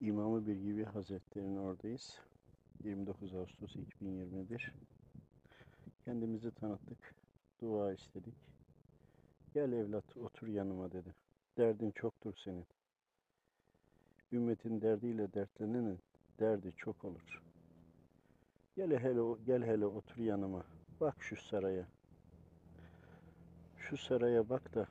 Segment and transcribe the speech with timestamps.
[0.00, 2.18] İmamı Bir Gibi Hazretleri'nin oradayız.
[2.84, 4.72] 29 Ağustos 2021.
[6.04, 7.14] Kendimizi tanıttık.
[7.60, 8.34] Dua istedik.
[9.54, 11.14] Gel evlat otur yanıma dedi.
[11.58, 12.66] Derdin çoktur senin.
[14.32, 15.98] Ümmetin derdiyle dertlenenin
[16.40, 17.42] derdi çok olur.
[18.76, 20.64] Gel hele gel hele otur yanıma.
[21.00, 21.88] Bak şu saraya.
[23.78, 24.88] Şu saraya bak da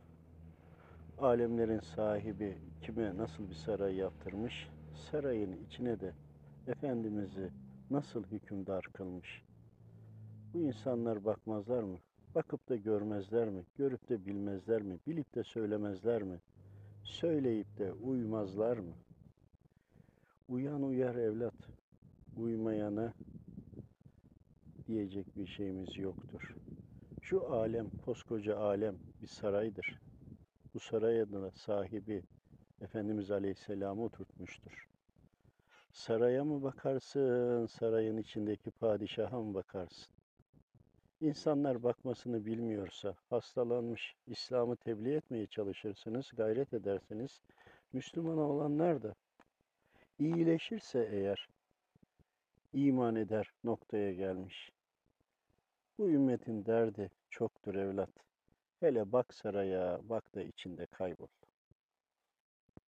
[1.17, 4.69] alemlerin sahibi kime nasıl bir saray yaptırmış,
[5.11, 6.13] sarayın içine de
[6.67, 7.49] Efendimiz'i
[7.89, 9.43] nasıl hükümdar kılmış.
[10.53, 11.97] Bu insanlar bakmazlar mı?
[12.35, 13.63] Bakıp da görmezler mi?
[13.77, 14.99] Görüp de bilmezler mi?
[15.07, 16.39] Bilip de söylemezler mi?
[17.03, 18.93] Söyleyip de uymazlar mı?
[20.49, 21.69] Uyan uyar evlat,
[22.37, 23.13] uymayana
[24.87, 26.55] diyecek bir şeyimiz yoktur.
[27.21, 29.99] Şu alem, koskoca alem bir saraydır.
[30.75, 32.23] Bu saraya da sahibi
[32.81, 34.87] Efendimiz Aleyhisselam'ı oturtmuştur.
[35.91, 40.13] Saraya mı bakarsın, sarayın içindeki padişaha mı bakarsın?
[41.21, 47.41] İnsanlar bakmasını bilmiyorsa, hastalanmış, İslam'ı tebliğ etmeye çalışırsınız, gayret edersiniz.
[47.93, 49.15] Müslüman olanlar da
[50.19, 51.49] iyileşirse eğer
[52.73, 54.71] iman eder noktaya gelmiş.
[55.97, 58.34] Bu ümmetin derdi çoktur evlat.
[58.79, 61.27] Hele bak saraya, bak da içinde kaybol.